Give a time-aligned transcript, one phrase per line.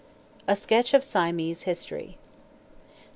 [0.47, 2.17] A SKETCH OF SIAMESE HISTORY.